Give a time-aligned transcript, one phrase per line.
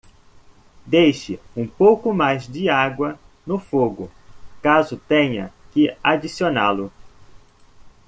[0.83, 4.09] Deixe um pouco mais de água no fogo,
[4.59, 6.91] caso tenha que adicioná-lo.